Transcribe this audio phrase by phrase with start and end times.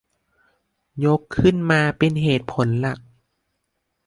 [1.05, 2.99] ยกขึ้นมาเป็นเหตุผลหลัก